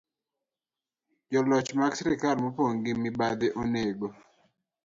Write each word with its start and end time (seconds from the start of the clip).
Joloch 1.31 1.71
mag 1.79 1.93
sirkal 1.97 2.37
mopong' 2.41 2.77
gi 2.83 2.91
mibadhi 3.03 3.47
onego 3.61 4.07